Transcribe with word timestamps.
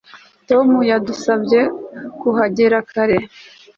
Tom 0.49 0.69
yadusabye 0.91 1.61
kuhagera 2.19 2.77
kare 2.89 3.17